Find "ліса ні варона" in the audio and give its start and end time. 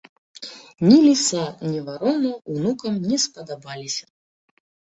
1.03-2.33